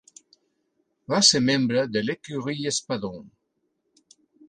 [1.13, 3.25] Va ser membre de l'Ecurie Espadon.